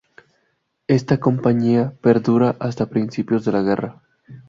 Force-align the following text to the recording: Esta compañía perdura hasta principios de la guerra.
Esta 0.87 1.19
compañía 1.19 1.93
perdura 2.01 2.55
hasta 2.59 2.89
principios 2.89 3.45
de 3.45 3.51
la 3.51 3.61
guerra. 3.61 4.01